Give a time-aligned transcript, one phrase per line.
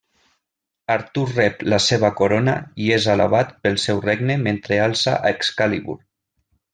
[0.93, 2.55] Artur rep la seva corona
[2.85, 5.99] i és alabat pel seu regne mentre alça a Excalibur.